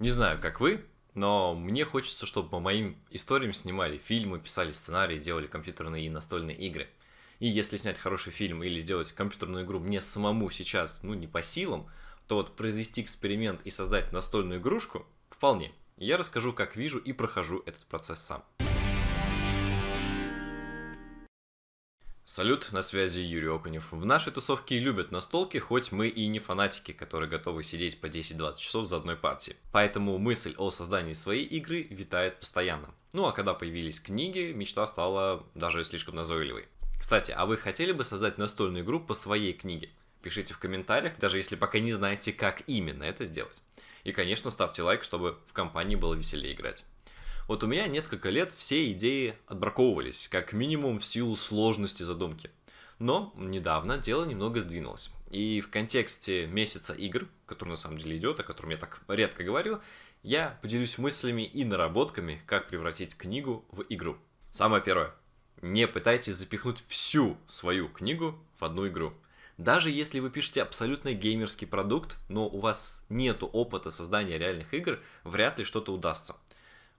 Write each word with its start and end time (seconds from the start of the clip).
Не 0.00 0.10
знаю, 0.10 0.40
как 0.40 0.60
вы, 0.60 0.84
но 1.14 1.54
мне 1.54 1.84
хочется, 1.84 2.26
чтобы 2.26 2.48
по 2.48 2.58
моим 2.58 2.96
историям 3.10 3.52
снимали 3.52 3.96
фильмы, 3.96 4.40
писали 4.40 4.72
сценарии, 4.72 5.18
делали 5.18 5.46
компьютерные 5.46 6.06
и 6.06 6.10
настольные 6.10 6.56
игры. 6.56 6.88
И 7.38 7.46
если 7.46 7.76
снять 7.76 7.98
хороший 7.98 8.32
фильм 8.32 8.64
или 8.64 8.80
сделать 8.80 9.12
компьютерную 9.12 9.64
игру 9.64 9.78
мне 9.78 10.00
самому 10.00 10.50
сейчас, 10.50 11.00
ну, 11.02 11.14
не 11.14 11.28
по 11.28 11.42
силам, 11.42 11.88
то 12.26 12.36
вот 12.36 12.56
произвести 12.56 13.02
эксперимент 13.02 13.60
и 13.64 13.70
создать 13.70 14.12
настольную 14.12 14.60
игрушку 14.60 15.06
вполне. 15.30 15.72
Я 15.96 16.16
расскажу, 16.16 16.52
как 16.52 16.74
вижу 16.74 16.98
и 16.98 17.12
прохожу 17.12 17.62
этот 17.64 17.86
процесс 17.86 18.20
сам. 18.20 18.44
Салют, 22.26 22.72
на 22.72 22.80
связи 22.80 23.20
Юрий 23.20 23.54
Окунев. 23.54 23.92
В 23.92 24.06
нашей 24.06 24.32
тусовке 24.32 24.78
любят 24.78 25.12
настолки, 25.12 25.58
хоть 25.58 25.92
мы 25.92 26.08
и 26.08 26.26
не 26.26 26.38
фанатики, 26.38 26.92
которые 26.92 27.28
готовы 27.28 27.62
сидеть 27.62 28.00
по 28.00 28.06
10-20 28.06 28.56
часов 28.56 28.86
за 28.86 28.96
одной 28.96 29.16
партией. 29.16 29.58
Поэтому 29.72 30.16
мысль 30.16 30.54
о 30.56 30.70
создании 30.70 31.12
своей 31.12 31.44
игры 31.44 31.82
витает 31.82 32.40
постоянно. 32.40 32.94
Ну 33.12 33.26
а 33.26 33.32
когда 33.32 33.52
появились 33.52 34.00
книги, 34.00 34.52
мечта 34.52 34.86
стала 34.86 35.44
даже 35.54 35.84
слишком 35.84 36.14
назойливой. 36.14 36.66
Кстати, 36.98 37.30
а 37.30 37.44
вы 37.44 37.58
хотели 37.58 37.92
бы 37.92 38.06
создать 38.06 38.38
настольную 38.38 38.84
игру 38.84 39.00
по 39.00 39.12
своей 39.12 39.52
книге? 39.52 39.90
Пишите 40.22 40.54
в 40.54 40.58
комментариях, 40.58 41.18
даже 41.18 41.36
если 41.36 41.56
пока 41.56 41.78
не 41.78 41.92
знаете, 41.92 42.32
как 42.32 42.62
именно 42.66 43.04
это 43.04 43.26
сделать. 43.26 43.62
И, 44.02 44.12
конечно, 44.12 44.50
ставьте 44.50 44.82
лайк, 44.82 45.04
чтобы 45.04 45.36
в 45.46 45.52
компании 45.52 45.96
было 45.96 46.14
веселее 46.14 46.54
играть. 46.54 46.86
Вот 47.46 47.62
у 47.62 47.66
меня 47.66 47.86
несколько 47.88 48.30
лет 48.30 48.52
все 48.52 48.90
идеи 48.92 49.34
отбраковывались, 49.46 50.28
как 50.28 50.54
минимум 50.54 50.98
в 50.98 51.04
силу 51.04 51.36
сложности 51.36 52.02
задумки. 52.02 52.50
Но 52.98 53.34
недавно 53.36 53.98
дело 53.98 54.24
немного 54.24 54.60
сдвинулось. 54.60 55.10
И 55.30 55.60
в 55.60 55.68
контексте 55.68 56.46
месяца 56.46 56.94
игр, 56.94 57.26
который 57.44 57.70
на 57.70 57.76
самом 57.76 57.98
деле 57.98 58.16
идет, 58.16 58.40
о 58.40 58.44
котором 58.44 58.70
я 58.70 58.78
так 58.78 59.02
редко 59.08 59.44
говорю, 59.44 59.80
я 60.22 60.58
поделюсь 60.62 60.96
мыслями 60.96 61.42
и 61.42 61.64
наработками, 61.64 62.40
как 62.46 62.68
превратить 62.68 63.14
книгу 63.14 63.64
в 63.70 63.84
игру. 63.90 64.16
Самое 64.50 64.82
первое. 64.82 65.12
Не 65.60 65.86
пытайтесь 65.86 66.36
запихнуть 66.36 66.82
всю 66.88 67.36
свою 67.46 67.88
книгу 67.88 68.38
в 68.58 68.64
одну 68.64 68.88
игру. 68.88 69.12
Даже 69.58 69.90
если 69.90 70.20
вы 70.20 70.30
пишете 70.30 70.62
абсолютно 70.62 71.12
геймерский 71.12 71.66
продукт, 71.66 72.16
но 72.28 72.48
у 72.48 72.58
вас 72.58 73.02
нет 73.10 73.42
опыта 73.42 73.90
создания 73.90 74.38
реальных 74.38 74.72
игр, 74.72 74.98
вряд 75.24 75.58
ли 75.58 75.64
что-то 75.64 75.92
удастся. 75.92 76.36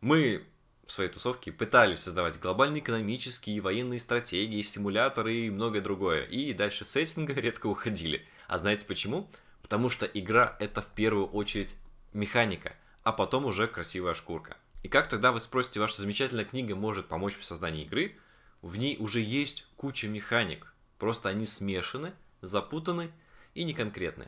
Мы 0.06 0.46
в 0.86 0.92
своей 0.92 1.10
тусовке 1.10 1.52
пытались 1.52 2.02
создавать 2.02 2.40
глобальные 2.40 2.84
экономические 2.84 3.56
и 3.56 3.60
военные 3.60 4.00
стратегии, 4.00 4.62
симуляторы 4.62 5.34
и 5.34 5.50
многое 5.50 5.82
другое. 5.82 6.26
И 6.26 6.54
дальше 6.54 6.86
сеттинга 6.86 7.34
редко 7.42 7.66
уходили. 7.66 8.24
А 8.48 8.60
знаете 8.60 8.86
почему? 8.86 9.28
Потому 9.64 9.90
что 9.90 10.06
игра 10.06 10.58
это 10.60 10.84
в 10.84 10.90
первую 10.90 11.26
очередь 11.26 11.76
механика, 12.14 12.76
а 13.02 13.14
потом 13.14 13.46
уже 13.46 13.68
красивая 13.68 14.14
шкурка. 14.14 14.58
И 14.84 14.90
как 14.90 15.10
тогда 15.10 15.32
вы 15.32 15.40
спросите, 15.40 15.80
ваша 15.80 16.00
замечательная 16.00 16.46
книга 16.46 16.76
может 16.76 17.08
помочь 17.08 17.36
в 17.36 17.44
создании 17.44 17.86
игры? 17.86 18.16
В 18.62 18.78
ней 18.78 18.98
уже 19.00 19.22
есть 19.22 19.66
куча 19.76 20.08
механик, 20.08 20.72
просто 21.00 21.30
они 21.30 21.46
смешаны, 21.46 22.14
запутаны 22.42 23.12
и 23.56 23.64
неконкретны. 23.64 24.28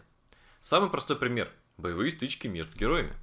Самый 0.59 0.89
простой 0.89 1.17
пример– 1.17 1.51
боевые 1.77 2.11
стычки 2.11 2.47
между 2.47 2.75
героями. 2.75 3.13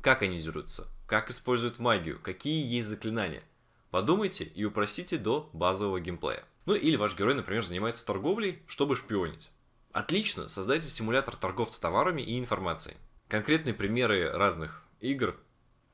Как 0.00 0.22
они 0.22 0.38
дерутся? 0.40 0.88
Как 1.12 1.28
используют 1.28 1.78
магию, 1.78 2.18
какие 2.18 2.66
есть 2.66 2.88
заклинания. 2.88 3.42
Подумайте 3.90 4.44
и 4.44 4.64
упростите 4.64 5.18
до 5.18 5.50
базового 5.52 6.00
геймплея. 6.00 6.42
Ну 6.64 6.74
или 6.74 6.96
ваш 6.96 7.14
герой, 7.18 7.34
например, 7.34 7.62
занимается 7.62 8.06
торговлей, 8.06 8.62
чтобы 8.66 8.96
шпионить. 8.96 9.50
Отлично, 9.92 10.48
создайте 10.48 10.86
симулятор 10.86 11.36
торговца 11.36 11.78
товарами 11.78 12.22
и 12.22 12.38
информацией. 12.38 12.96
Конкретные 13.28 13.74
примеры 13.74 14.30
разных 14.30 14.84
игр, 15.00 15.38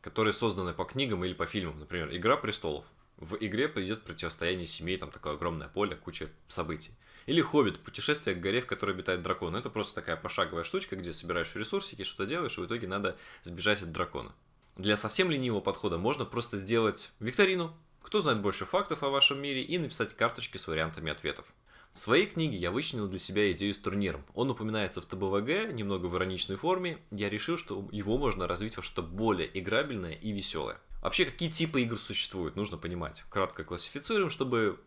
которые 0.02 0.32
созданы 0.32 0.72
по 0.72 0.84
книгам 0.84 1.24
или 1.24 1.34
по 1.34 1.46
фильмам. 1.46 1.80
Например, 1.80 2.14
«Игра 2.14 2.36
престолов». 2.36 2.84
В 3.16 3.38
игре 3.40 3.68
придет 3.68 4.04
противостояние 4.04 4.68
семей, 4.68 4.98
там 4.98 5.10
такое 5.10 5.32
огромное 5.32 5.66
поле, 5.66 5.96
куча 5.96 6.28
событий. 6.46 6.92
Или 7.26 7.40
«Хоббит. 7.40 7.80
Путешествие 7.80 8.36
к 8.36 8.40
горе, 8.40 8.60
в 8.60 8.66
которой 8.66 8.92
обитает 8.92 9.22
дракон». 9.22 9.56
Это 9.56 9.68
просто 9.68 9.96
такая 9.96 10.16
пошаговая 10.16 10.62
штучка, 10.62 10.94
где 10.94 11.12
собираешь 11.12 11.56
ресурсики, 11.56 12.04
что-то 12.04 12.26
делаешь, 12.26 12.56
и 12.56 12.60
в 12.60 12.66
итоге 12.66 12.86
надо 12.86 13.16
сбежать 13.42 13.82
от 13.82 13.90
дракона. 13.90 14.32
Для 14.78 14.96
совсем 14.96 15.28
ленивого 15.28 15.60
подхода 15.60 15.98
можно 15.98 16.24
просто 16.24 16.56
сделать 16.56 17.10
викторину, 17.18 17.74
кто 18.00 18.20
знает 18.20 18.40
больше 18.40 18.64
фактов 18.64 19.02
о 19.02 19.08
вашем 19.08 19.42
мире, 19.42 19.62
и 19.62 19.76
написать 19.76 20.14
карточки 20.14 20.56
с 20.56 20.68
вариантами 20.68 21.10
ответов. 21.10 21.46
В 21.92 21.98
своей 21.98 22.26
книге 22.26 22.58
я 22.58 22.70
вычленил 22.70 23.08
для 23.08 23.18
себя 23.18 23.50
идею 23.50 23.74
с 23.74 23.78
турниром. 23.78 24.24
Он 24.34 24.50
упоминается 24.50 25.02
в 25.02 25.06
ТБВГ, 25.06 25.72
немного 25.72 26.06
в 26.06 26.16
ироничной 26.16 26.54
форме. 26.54 26.98
Я 27.10 27.28
решил, 27.28 27.58
что 27.58 27.88
его 27.90 28.18
можно 28.18 28.46
развить 28.46 28.76
во 28.76 28.82
что-то 28.84 29.02
более 29.02 29.50
играбельное 29.58 30.12
и 30.12 30.30
веселое. 30.30 30.78
Вообще, 31.02 31.24
какие 31.24 31.50
типы 31.50 31.82
игр 31.82 31.98
существуют, 31.98 32.54
нужно 32.54 32.78
понимать. 32.78 33.24
Кратко 33.30 33.64
классифицируем, 33.64 34.30
чтобы 34.30 34.78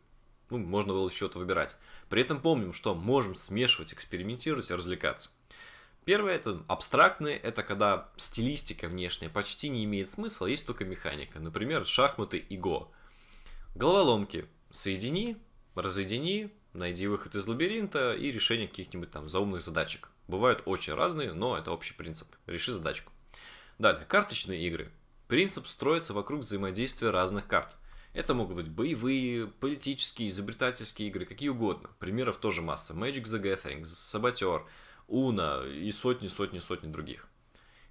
ну, 0.49 0.57
можно 0.57 0.93
было 0.93 1.11
что-то 1.11 1.37
выбирать. 1.37 1.75
При 2.07 2.21
этом 2.21 2.39
помним, 2.39 2.71
что 2.71 2.95
можем 2.95 3.35
смешивать, 3.35 3.93
экспериментировать 3.93 4.71
и 4.71 4.73
развлекаться. 4.73 5.31
Первое 6.03 6.35
это 6.35 6.63
абстрактные, 6.67 7.37
это 7.37 7.61
когда 7.61 8.09
стилистика 8.17 8.87
внешняя 8.87 9.29
почти 9.29 9.69
не 9.69 9.83
имеет 9.85 10.09
смысла, 10.09 10.47
есть 10.47 10.65
только 10.65 10.83
механика. 10.83 11.39
Например, 11.39 11.85
шахматы 11.85 12.37
и 12.37 12.57
го. 12.57 12.91
Головоломки. 13.75 14.45
Соедини, 14.71 15.37
разъедини, 15.75 16.51
найди 16.73 17.05
выход 17.05 17.35
из 17.35 17.45
лабиринта 17.45 18.13
и 18.13 18.31
решение 18.31 18.67
каких-нибудь 18.67 19.11
там 19.11 19.29
заумных 19.29 19.61
задачек. 19.61 20.09
Бывают 20.27 20.63
очень 20.65 20.93
разные, 20.93 21.33
но 21.33 21.57
это 21.57 21.71
общий 21.71 21.93
принцип. 21.93 22.27
Реши 22.47 22.73
задачку. 22.73 23.11
Далее, 23.77 24.05
карточные 24.05 24.65
игры. 24.67 24.91
Принцип 25.27 25.67
строится 25.67 26.13
вокруг 26.13 26.41
взаимодействия 26.41 27.11
разных 27.11 27.47
карт. 27.47 27.75
Это 28.13 28.33
могут 28.33 28.55
быть 28.55 28.69
боевые, 28.69 29.47
политические, 29.47 30.29
изобретательские 30.29 31.07
игры, 31.09 31.25
какие 31.25 31.49
угодно. 31.49 31.89
Примеров 31.99 32.37
тоже 32.37 32.61
масса. 32.61 32.93
Magic 32.93 33.23
the 33.23 33.41
Gathering, 33.41 33.83
Saboteur, 33.83 34.65
Уна 35.11 35.65
и 35.65 35.91
сотни-сотни-сотни 35.91 36.89
других. 36.89 37.27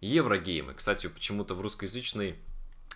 Еврогеймы. 0.00 0.72
Кстати, 0.72 1.06
почему-то 1.06 1.54
в 1.54 1.60
русскоязычной 1.60 2.36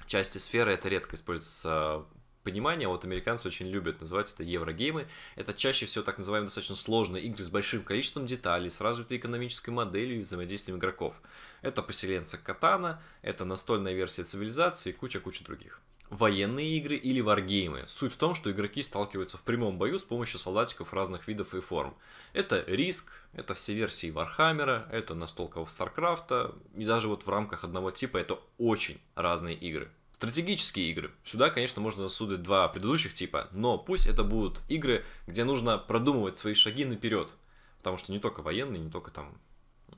части 0.07 0.39
сферы 0.39 0.73
это 0.73 0.89
редко 0.89 1.15
используется 1.15 2.07
понимание, 2.43 2.89
вот 2.89 3.05
американцы 3.05 3.49
очень 3.49 3.67
любят 3.67 4.01
называть 4.01 4.33
это 4.33 4.43
еврогеймы. 4.43 5.09
Это 5.37 5.53
чаще 5.53 5.85
всего 5.85 6.03
так 6.03 6.17
называемые 6.17 6.47
достаточно 6.47 6.75
сложные 6.75 7.23
игры 7.25 7.43
с 7.43 7.51
большим 7.51 7.85
количеством 7.85 8.25
деталей, 8.25 8.71
с 8.71 8.81
развитой 8.81 9.19
экономической 9.19 9.71
моделью 9.71 10.17
и 10.17 10.23
взаимодействием 10.23 10.79
игроков. 10.79 11.21
Это 11.61 11.83
поселенцы 11.83 12.39
Катана, 12.39 13.03
это 13.21 13.45
настольная 13.45 13.93
версия 13.93 14.25
цивилизации 14.25 14.91
и 14.91 14.95
куча-куча 14.95 15.45
других 15.45 15.83
военные 16.15 16.77
игры 16.79 16.97
или 16.97 17.21
варгеймы. 17.21 17.85
Суть 17.87 18.13
в 18.13 18.17
том, 18.17 18.35
что 18.35 18.51
игроки 18.51 18.83
сталкиваются 18.83 19.37
в 19.37 19.43
прямом 19.43 19.79
бою 19.79 19.99
с 19.99 20.05
помощью 20.05 20.39
солдатиков 20.39 20.93
разных 20.95 21.29
видов 21.29 21.55
и 21.55 21.61
форм. 21.61 21.95
Это 22.33 22.65
риск, 22.67 23.23
это 23.33 23.55
все 23.55 23.75
версии 23.75 24.11
Warhammer 24.11 24.74
а, 24.74 24.89
это 24.93 25.15
настолка 25.15 25.65
StarCraft 25.67 26.39
а, 26.39 26.55
и 26.77 26.85
даже 26.85 27.09
вот 27.09 27.25
в 27.25 27.29
рамках 27.29 27.65
одного 27.65 27.91
типа 27.91 28.19
это 28.19 28.39
очень 28.59 29.01
разные 29.15 29.57
игры. 29.57 29.91
Стратегические 30.13 30.91
игры. 30.91 31.11
Сюда, 31.25 31.51
конечно, 31.51 31.83
можно 31.83 32.05
засунуть 32.05 32.43
два 32.43 32.69
предыдущих 32.69 33.13
типа, 33.13 33.49
но 33.51 33.77
пусть 33.77 34.07
это 34.07 34.23
будут 34.23 34.63
игры, 34.69 35.05
где 35.27 35.43
нужно 35.45 35.79
продумывать 35.79 36.39
свои 36.39 36.55
шаги 36.55 36.85
наперед. 36.85 37.31
Потому 37.79 37.99
что 37.99 38.13
не 38.13 38.21
только 38.21 38.41
военные, 38.41 38.81
не 38.81 38.91
только 38.91 39.11
там 39.11 39.37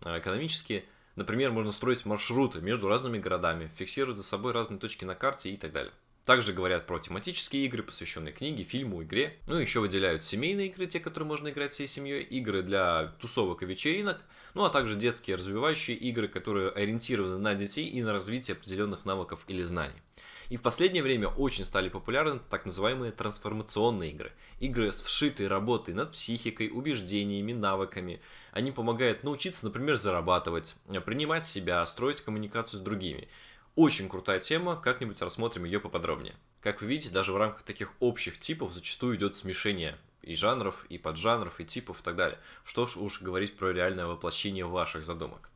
а, 0.02 0.18
экономические, 0.18 0.84
Например, 1.16 1.50
можно 1.50 1.72
строить 1.72 2.04
маршруты 2.04 2.60
между 2.60 2.88
разными 2.88 3.18
городами, 3.18 3.70
фиксировать 3.74 4.18
за 4.18 4.22
собой 4.22 4.52
разные 4.52 4.78
точки 4.78 5.06
на 5.06 5.14
карте 5.14 5.50
и 5.50 5.56
так 5.56 5.72
далее. 5.72 5.92
Также 6.26 6.52
говорят 6.52 6.88
про 6.88 6.98
тематические 6.98 7.66
игры, 7.66 7.84
посвященные 7.84 8.32
книге, 8.32 8.64
фильму, 8.64 9.00
игре. 9.04 9.38
Ну, 9.46 9.54
еще 9.54 9.78
выделяют 9.78 10.24
семейные 10.24 10.66
игры, 10.66 10.88
те, 10.88 10.98
которые 10.98 11.28
можно 11.28 11.50
играть 11.50 11.72
всей 11.72 11.86
семьей, 11.86 12.24
игры 12.24 12.62
для 12.62 13.14
тусовок 13.20 13.62
и 13.62 13.66
вечеринок, 13.66 14.20
ну, 14.54 14.64
а 14.64 14.70
также 14.70 14.96
детские 14.96 15.36
развивающие 15.36 15.96
игры, 15.96 16.26
которые 16.26 16.70
ориентированы 16.70 17.38
на 17.38 17.54
детей 17.54 17.86
и 17.86 18.02
на 18.02 18.12
развитие 18.12 18.56
определенных 18.56 19.04
навыков 19.04 19.44
или 19.46 19.62
знаний. 19.62 20.02
И 20.48 20.56
в 20.56 20.62
последнее 20.62 21.04
время 21.04 21.28
очень 21.28 21.64
стали 21.64 21.88
популярны 21.88 22.40
так 22.50 22.66
называемые 22.66 23.12
трансформационные 23.12 24.10
игры. 24.10 24.32
Игры 24.58 24.92
с 24.92 25.02
вшитой 25.02 25.46
работой 25.46 25.94
над 25.94 26.10
психикой, 26.10 26.70
убеждениями, 26.72 27.52
навыками. 27.52 28.20
Они 28.50 28.72
помогают 28.72 29.22
научиться, 29.22 29.64
например, 29.64 29.96
зарабатывать, 29.96 30.74
принимать 31.04 31.46
себя, 31.46 31.86
строить 31.86 32.20
коммуникацию 32.20 32.80
с 32.80 32.82
другими. 32.82 33.28
Очень 33.76 34.08
крутая 34.08 34.40
тема, 34.40 34.74
как-нибудь 34.74 35.20
рассмотрим 35.20 35.64
ее 35.64 35.80
поподробнее. 35.80 36.34
Как 36.62 36.80
вы 36.80 36.86
видите, 36.86 37.12
даже 37.12 37.32
в 37.32 37.36
рамках 37.36 37.62
таких 37.62 37.92
общих 38.00 38.40
типов 38.40 38.72
зачастую 38.72 39.16
идет 39.16 39.36
смешение 39.36 39.98
и 40.22 40.34
жанров, 40.34 40.86
и 40.88 40.96
поджанров, 40.96 41.60
и 41.60 41.66
типов 41.66 42.00
и 42.00 42.02
так 42.02 42.16
далее. 42.16 42.38
Что 42.64 42.86
ж 42.86 42.96
уж 42.96 43.20
говорить 43.20 43.54
про 43.54 43.72
реальное 43.74 44.06
воплощение 44.06 44.64
ваших 44.64 45.04
задумок. 45.04 45.50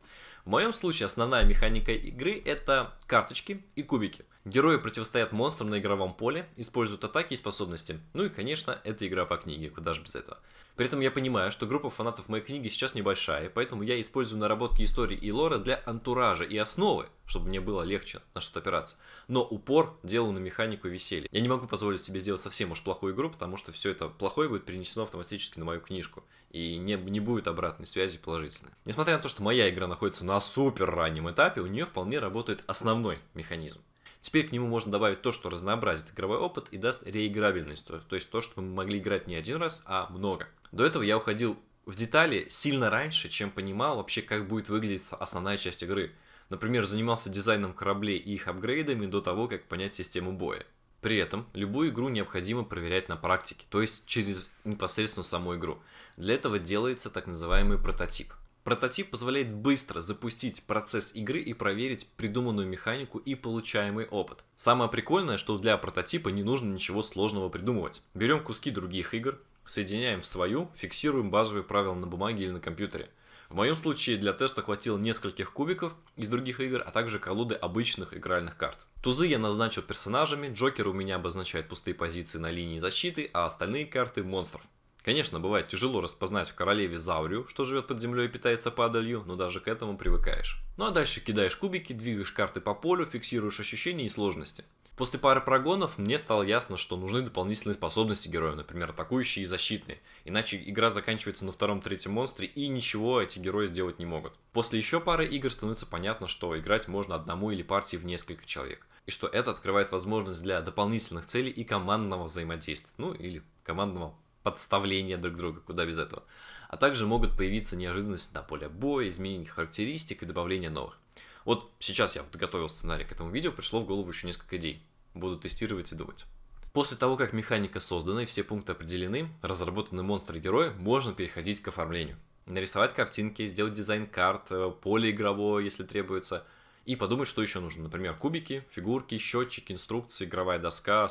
В 0.44 0.50
моем 0.50 0.74
случае 0.74 1.06
основная 1.06 1.44
механика 1.46 1.92
игры 1.92 2.38
это 2.44 2.94
карточки 3.06 3.64
и 3.74 3.82
кубики. 3.82 4.26
Герои 4.46 4.78
противостоят 4.78 5.32
монстрам 5.32 5.68
на 5.68 5.78
игровом 5.80 6.14
поле, 6.14 6.48
используют 6.56 7.04
атаки 7.04 7.34
и 7.34 7.36
способности. 7.36 8.00
Ну 8.14 8.24
и, 8.24 8.30
конечно, 8.30 8.80
это 8.84 9.06
игра 9.06 9.26
по 9.26 9.36
книге, 9.36 9.68
куда 9.68 9.92
же 9.92 10.00
без 10.00 10.14
этого. 10.14 10.38
При 10.76 10.86
этом 10.86 11.00
я 11.00 11.10
понимаю, 11.10 11.52
что 11.52 11.66
группа 11.66 11.90
фанатов 11.90 12.30
моей 12.30 12.42
книги 12.42 12.68
сейчас 12.68 12.94
небольшая, 12.94 13.50
поэтому 13.50 13.82
я 13.82 14.00
использую 14.00 14.40
наработки 14.40 14.82
истории 14.82 15.14
и 15.14 15.30
лора 15.30 15.58
для 15.58 15.82
антуража 15.84 16.44
и 16.44 16.56
основы, 16.56 17.10
чтобы 17.26 17.48
мне 17.48 17.60
было 17.60 17.82
легче 17.82 18.22
на 18.32 18.40
что-то 18.40 18.60
опираться. 18.60 18.96
Но 19.28 19.42
упор 19.42 19.98
делаю 20.02 20.32
на 20.32 20.38
механику 20.38 20.88
и 20.88 20.90
веселье. 20.90 21.28
Я 21.30 21.40
не 21.42 21.48
могу 21.48 21.66
позволить 21.66 22.02
себе 22.02 22.18
сделать 22.18 22.40
совсем 22.40 22.70
уж 22.70 22.82
плохую 22.82 23.14
игру, 23.14 23.28
потому 23.28 23.58
что 23.58 23.72
все 23.72 23.90
это 23.90 24.08
плохое 24.08 24.48
будет 24.48 24.64
перенесено 24.64 25.02
автоматически 25.02 25.58
на 25.58 25.66
мою 25.66 25.82
книжку. 25.82 26.24
И 26.50 26.78
не, 26.78 26.94
не 26.94 27.20
будет 27.20 27.46
обратной 27.46 27.84
связи 27.84 28.16
положительной. 28.16 28.72
Несмотря 28.86 29.18
на 29.18 29.22
то, 29.22 29.28
что 29.28 29.42
моя 29.42 29.68
игра 29.68 29.86
находится 29.86 30.24
на 30.24 30.40
супер 30.40 30.90
раннем 30.90 31.30
этапе, 31.30 31.60
у 31.60 31.66
нее 31.66 31.84
вполне 31.84 32.20
работает 32.20 32.64
основной 32.66 33.18
механизм. 33.34 33.80
Теперь 34.20 34.48
к 34.48 34.52
нему 34.52 34.66
можно 34.66 34.92
добавить 34.92 35.22
то, 35.22 35.32
что 35.32 35.50
разнообразит 35.50 36.10
игровой 36.12 36.38
опыт 36.38 36.68
и 36.70 36.76
даст 36.76 37.02
реиграбельность, 37.04 37.86
то, 37.86 38.14
есть 38.14 38.30
то, 38.30 38.40
что 38.40 38.60
мы 38.60 38.68
могли 38.68 38.98
играть 38.98 39.26
не 39.26 39.34
один 39.34 39.56
раз, 39.56 39.82
а 39.86 40.08
много. 40.10 40.48
До 40.72 40.84
этого 40.84 41.02
я 41.02 41.16
уходил 41.16 41.58
в 41.86 41.94
детали 41.94 42.46
сильно 42.48 42.90
раньше, 42.90 43.28
чем 43.28 43.50
понимал 43.50 43.96
вообще, 43.96 44.22
как 44.22 44.46
будет 44.46 44.68
выглядеть 44.68 45.10
основная 45.18 45.56
часть 45.56 45.82
игры. 45.82 46.12
Например, 46.50 46.84
занимался 46.84 47.30
дизайном 47.30 47.72
кораблей 47.72 48.18
и 48.18 48.34
их 48.34 48.48
апгрейдами 48.48 49.06
до 49.06 49.20
того, 49.20 49.48
как 49.48 49.64
понять 49.64 49.94
систему 49.94 50.32
боя. 50.32 50.66
При 51.00 51.16
этом 51.16 51.46
любую 51.54 51.90
игру 51.90 52.08
необходимо 52.10 52.64
проверять 52.64 53.08
на 53.08 53.16
практике, 53.16 53.64
то 53.70 53.80
есть 53.80 54.04
через 54.04 54.50
непосредственно 54.64 55.24
саму 55.24 55.54
игру. 55.56 55.82
Для 56.16 56.34
этого 56.34 56.58
делается 56.58 57.08
так 57.08 57.26
называемый 57.26 57.78
прототип. 57.78 58.32
Прототип 58.70 59.10
позволяет 59.10 59.52
быстро 59.52 60.00
запустить 60.00 60.62
процесс 60.62 61.10
игры 61.12 61.40
и 61.40 61.54
проверить 61.54 62.06
придуманную 62.16 62.68
механику 62.68 63.18
и 63.18 63.34
получаемый 63.34 64.06
опыт. 64.06 64.44
Самое 64.54 64.88
прикольное, 64.88 65.38
что 65.38 65.58
для 65.58 65.76
прототипа 65.76 66.28
не 66.28 66.44
нужно 66.44 66.72
ничего 66.72 67.02
сложного 67.02 67.48
придумывать. 67.48 68.00
Берем 68.14 68.44
куски 68.44 68.70
других 68.70 69.12
игр, 69.12 69.40
соединяем 69.64 70.20
в 70.20 70.26
свою, 70.26 70.70
фиксируем 70.76 71.32
базовые 71.32 71.64
правила 71.64 71.94
на 71.94 72.06
бумаге 72.06 72.44
или 72.44 72.52
на 72.52 72.60
компьютере. 72.60 73.10
В 73.48 73.56
моем 73.56 73.74
случае 73.74 74.18
для 74.18 74.32
теста 74.32 74.62
хватило 74.62 74.96
нескольких 74.96 75.52
кубиков 75.52 75.96
из 76.14 76.28
других 76.28 76.60
игр, 76.60 76.80
а 76.86 76.92
также 76.92 77.18
колоды 77.18 77.56
обычных 77.56 78.16
игральных 78.16 78.56
карт. 78.56 78.86
Тузы 79.02 79.26
я 79.26 79.40
назначил 79.40 79.82
персонажами, 79.82 80.54
Джокер 80.54 80.86
у 80.86 80.92
меня 80.92 81.16
обозначает 81.16 81.66
пустые 81.66 81.96
позиции 81.96 82.38
на 82.38 82.52
линии 82.52 82.78
защиты, 82.78 83.30
а 83.32 83.46
остальные 83.46 83.86
карты 83.86 84.22
монстров. 84.22 84.62
Конечно, 85.02 85.40
бывает 85.40 85.68
тяжело 85.68 86.00
распознать 86.00 86.48
в 86.48 86.54
королеве 86.54 86.98
Заурию, 86.98 87.46
что 87.48 87.64
живет 87.64 87.86
под 87.86 88.00
землей 88.00 88.26
и 88.26 88.28
питается 88.28 88.70
падалью, 88.70 89.24
но 89.26 89.34
даже 89.34 89.60
к 89.60 89.68
этому 89.68 89.96
привыкаешь. 89.96 90.62
Ну 90.76 90.86
а 90.86 90.90
дальше 90.90 91.20
кидаешь 91.20 91.56
кубики, 91.56 91.92
двигаешь 91.92 92.32
карты 92.32 92.60
по 92.60 92.74
полю, 92.74 93.06
фиксируешь 93.06 93.60
ощущения 93.60 94.04
и 94.04 94.10
сложности. 94.10 94.64
После 95.00 95.18
пары 95.18 95.40
прогонов 95.40 95.96
мне 95.96 96.18
стало 96.18 96.42
ясно, 96.42 96.76
что 96.76 96.98
нужны 96.98 97.22
дополнительные 97.22 97.72
способности 97.72 98.28
героя, 98.28 98.54
например, 98.54 98.90
атакующие 98.90 99.44
и 99.44 99.46
защитные. 99.46 99.98
Иначе 100.26 100.62
игра 100.62 100.90
заканчивается 100.90 101.46
на 101.46 101.52
втором-третьем 101.52 102.12
монстре 102.12 102.46
и 102.46 102.68
ничего 102.68 103.22
эти 103.22 103.38
герои 103.38 103.66
сделать 103.66 103.98
не 103.98 104.04
могут. 104.04 104.34
После 104.52 104.78
еще 104.78 105.00
пары 105.00 105.24
игр 105.24 105.50
становится 105.50 105.86
понятно, 105.86 106.28
что 106.28 106.58
играть 106.58 106.86
можно 106.86 107.14
одному 107.14 107.50
или 107.50 107.62
партии 107.62 107.96
в 107.96 108.04
несколько 108.04 108.44
человек. 108.44 108.86
И 109.06 109.10
что 109.10 109.26
это 109.26 109.52
открывает 109.52 109.90
возможность 109.90 110.42
для 110.42 110.60
дополнительных 110.60 111.24
целей 111.24 111.50
и 111.50 111.64
командного 111.64 112.24
взаимодействия. 112.24 112.92
Ну 112.98 113.14
или 113.14 113.42
командного 113.64 114.14
подставления 114.42 115.16
друг 115.16 115.36
друга, 115.36 115.60
куда 115.60 115.84
без 115.86 115.98
этого. 115.98 116.22
А 116.68 116.76
также 116.76 117.06
могут 117.06 117.36
появиться 117.36 117.76
неожиданности 117.76 118.34
на 118.34 118.42
поле 118.42 118.68
боя, 118.68 119.08
изменение 119.08 119.48
характеристик 119.48 120.22
и 120.22 120.26
добавление 120.26 120.70
новых. 120.70 120.98
Вот 121.44 121.70
сейчас 121.78 122.16
я 122.16 122.22
вот 122.22 122.34
готовил 122.36 122.68
сценарий 122.68 123.04
к 123.04 123.12
этому 123.12 123.30
видео, 123.30 123.52
пришло 123.52 123.80
в 123.80 123.86
голову 123.86 124.08
еще 124.10 124.26
несколько 124.26 124.56
идей. 124.56 124.82
Буду 125.14 125.38
тестировать 125.38 125.92
и 125.92 125.96
думать. 125.96 126.26
После 126.72 126.96
того, 126.96 127.16
как 127.16 127.32
механика 127.32 127.80
создана 127.80 128.22
и 128.22 128.26
все 128.26 128.44
пункты 128.44 128.72
определены, 128.72 129.28
разработаны 129.42 130.02
монстры 130.04 130.38
и 130.38 130.40
герои, 130.40 130.70
можно 130.78 131.12
переходить 131.12 131.60
к 131.60 131.68
оформлению. 131.68 132.16
Нарисовать 132.46 132.94
картинки, 132.94 133.48
сделать 133.48 133.74
дизайн 133.74 134.06
карт, 134.06 134.50
э, 134.50 134.70
поле 134.80 135.10
игровое, 135.10 135.64
если 135.64 135.82
требуется, 135.82 136.46
и 136.86 136.94
подумать, 136.94 137.28
что 137.28 137.42
еще 137.42 137.60
нужно. 137.60 137.84
Например, 137.84 138.14
кубики, 138.14 138.64
фигурки, 138.70 139.18
счетчик, 139.18 139.70
инструкции, 139.70 140.24
игровая 140.24 140.58
доска, 140.58 141.08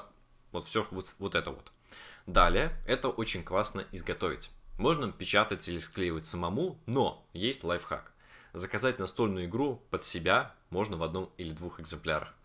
вот 0.52 0.66
все 0.66 0.86
вот, 0.92 1.16
вот 1.20 1.36
это 1.36 1.52
вот. 1.52 1.72
Далее, 2.30 2.78
это 2.86 3.10
очень 3.10 3.44
классно 3.44 3.86
изготовить. 3.92 4.52
Можно 4.78 5.12
печатать 5.12 5.68
или 5.68 5.80
склеивать 5.80 6.28
самому, 6.28 6.80
но 6.86 7.28
есть 7.34 7.64
лайфхак. 7.64 8.14
Заказать 8.54 9.00
настольную 9.00 9.46
игру 9.46 9.82
под 9.90 10.04
себя 10.04 10.54
можно 10.70 10.96
в 10.96 11.02
одном 11.02 11.32
или 11.38 11.54
двух 11.54 11.80
экземплярах. 11.80 12.36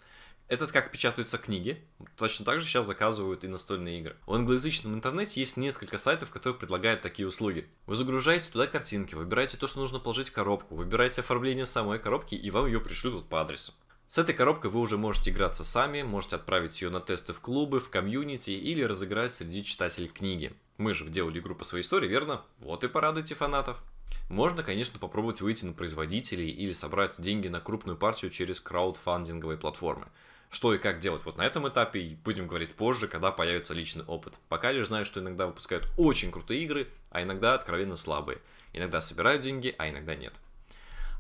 Этот 0.48 0.72
как 0.72 0.90
печатаются 0.90 1.36
книги, 1.36 1.84
точно 2.16 2.46
так 2.46 2.60
же 2.60 2.66
сейчас 2.66 2.86
заказывают 2.86 3.44
и 3.44 3.48
настольные 3.48 4.00
игры. 4.00 4.16
В 4.24 4.32
англоязычном 4.32 4.94
интернете 4.94 5.40
есть 5.40 5.58
несколько 5.58 5.98
сайтов, 5.98 6.30
которые 6.30 6.58
предлагают 6.58 7.02
такие 7.02 7.28
услуги. 7.28 7.68
Вы 7.84 7.96
загружаете 7.96 8.50
туда 8.50 8.66
картинки, 8.66 9.14
выбираете 9.14 9.58
то, 9.58 9.68
что 9.68 9.80
нужно 9.80 9.98
положить 9.98 10.30
в 10.30 10.32
коробку, 10.32 10.76
выбираете 10.76 11.20
оформление 11.20 11.66
самой 11.66 11.98
коробки 11.98 12.34
и 12.34 12.50
вам 12.50 12.64
ее 12.64 12.80
пришлют 12.80 13.28
по 13.28 13.42
адресу. 13.42 13.74
С 14.08 14.18
этой 14.18 14.34
коробкой 14.34 14.70
вы 14.70 14.80
уже 14.80 14.96
можете 14.96 15.30
играться 15.30 15.64
сами, 15.64 16.02
можете 16.02 16.36
отправить 16.36 16.80
ее 16.80 16.90
на 16.90 17.00
тесты 17.00 17.32
в 17.32 17.40
клубы, 17.40 17.80
в 17.80 17.90
комьюнити 17.90 18.50
или 18.50 18.82
разыграть 18.82 19.32
среди 19.32 19.64
читателей 19.64 20.08
книги. 20.08 20.52
Мы 20.76 20.94
же 20.94 21.08
делали 21.08 21.40
игру 21.40 21.54
по 21.54 21.64
своей 21.64 21.82
истории, 21.82 22.08
верно? 22.08 22.42
Вот 22.58 22.84
и 22.84 22.88
порадуйте 22.88 23.34
фанатов. 23.34 23.82
Можно, 24.28 24.62
конечно, 24.62 24.98
попробовать 24.98 25.40
выйти 25.40 25.64
на 25.64 25.72
производителей 25.72 26.48
или 26.48 26.72
собрать 26.72 27.20
деньги 27.20 27.48
на 27.48 27.60
крупную 27.60 27.98
партию 27.98 28.30
через 28.30 28.60
краудфандинговые 28.60 29.58
платформы. 29.58 30.06
Что 30.50 30.72
и 30.72 30.78
как 30.78 31.00
делать 31.00 31.22
вот 31.24 31.36
на 31.36 31.42
этом 31.42 31.68
этапе, 31.68 32.16
будем 32.24 32.46
говорить 32.46 32.74
позже, 32.74 33.08
когда 33.08 33.32
появится 33.32 33.74
личный 33.74 34.04
опыт. 34.04 34.38
Пока 34.48 34.70
лишь 34.70 34.86
знаю, 34.86 35.04
что 35.04 35.20
иногда 35.20 35.46
выпускают 35.46 35.88
очень 35.96 36.30
крутые 36.30 36.62
игры, 36.62 36.88
а 37.10 37.22
иногда 37.22 37.54
откровенно 37.54 37.96
слабые. 37.96 38.38
Иногда 38.72 39.00
собирают 39.00 39.42
деньги, 39.42 39.74
а 39.78 39.88
иногда 39.88 40.14
нет. 40.14 40.34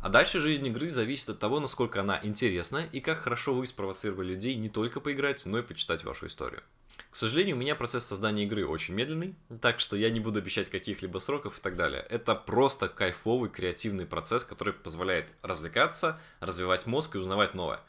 А 0.04 0.10
дальше 0.10 0.38
жизнь 0.38 0.66
игры 0.66 0.90
зависит 0.90 1.30
от 1.30 1.38
того, 1.38 1.60
насколько 1.60 2.02
она 2.02 2.20
интересна 2.22 2.84
и 2.92 3.00
как 3.00 3.20
хорошо 3.20 3.54
вы 3.54 3.64
спровоцировали 3.64 4.34
людей 4.34 4.54
не 4.54 4.68
только 4.68 5.00
поиграть, 5.00 5.46
но 5.46 5.56
и 5.56 5.62
почитать 5.62 6.04
вашу 6.04 6.26
историю. 6.26 6.62
К 7.10 7.16
сожалению, 7.16 7.56
у 7.56 7.58
меня 7.58 7.74
процесс 7.74 8.04
создания 8.04 8.44
игры 8.44 8.66
очень 8.66 8.92
медленный, 8.92 9.34
так 9.62 9.80
что 9.80 9.96
я 9.96 10.10
не 10.10 10.20
буду 10.20 10.40
обещать 10.40 10.68
каких-либо 10.68 11.20
сроков 11.20 11.58
и 11.58 11.62
так 11.62 11.74
далее. 11.74 12.06
Это 12.10 12.34
просто 12.34 12.90
кайфовый 12.90 13.48
креативный 13.48 14.04
процесс, 14.04 14.44
который 14.44 14.74
позволяет 14.74 15.32
развлекаться, 15.40 16.20
развивать 16.40 16.84
мозг 16.84 17.14
и 17.14 17.18
узнавать 17.18 17.54
новое. 17.54 17.80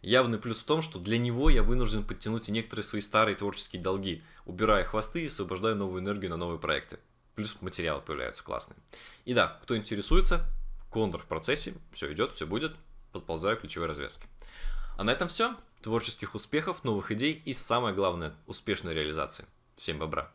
Явный 0.00 0.38
плюс 0.38 0.60
в 0.60 0.64
том, 0.64 0.80
что 0.80 1.00
для 1.00 1.18
него 1.18 1.50
я 1.50 1.64
вынужден 1.64 2.04
подтянуть 2.04 2.48
и 2.48 2.52
некоторые 2.52 2.84
свои 2.84 3.00
старые 3.00 3.34
творческие 3.34 3.82
долги, 3.82 4.22
убирая 4.46 4.84
хвосты 4.84 5.24
и 5.24 5.26
освобождая 5.26 5.74
новую 5.74 6.02
энергию 6.02 6.30
на 6.30 6.36
новые 6.36 6.60
проекты. 6.60 7.00
Плюс 7.34 7.56
материалы 7.60 8.00
появляются 8.00 8.44
классные. 8.44 8.76
И 9.24 9.34
да, 9.34 9.58
кто 9.60 9.76
интересуется, 9.76 10.48
Кондор 10.94 11.22
в 11.22 11.26
процессе, 11.26 11.74
все 11.92 12.12
идет, 12.12 12.34
все 12.34 12.46
будет, 12.46 12.76
подползаю 13.10 13.56
ключевые 13.56 13.88
развязки. 13.88 14.28
А 14.96 15.02
на 15.02 15.10
этом 15.10 15.26
все. 15.26 15.56
Творческих 15.82 16.36
успехов, 16.36 16.84
новых 16.84 17.10
идей 17.10 17.32
и 17.44 17.52
самое 17.52 17.92
главное, 17.92 18.32
успешной 18.46 18.94
реализации. 18.94 19.44
Всем 19.74 19.98
бобра! 19.98 20.30